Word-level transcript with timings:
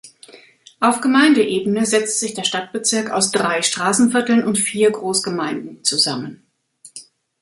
Auf 0.79 0.99
Gemeindeebene 1.01 1.85
setzt 1.85 2.19
sich 2.19 2.33
der 2.33 2.43
Stadtbezirk 2.43 3.11
aus 3.11 3.29
drei 3.29 3.61
Straßenvierteln 3.61 4.43
und 4.43 4.57
vier 4.57 4.89
Großgemeinden 4.89 5.83
zusammen. 5.83 6.41